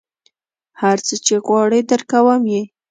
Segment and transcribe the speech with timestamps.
[0.81, 2.63] هر څه چې غواړې درکوم یې.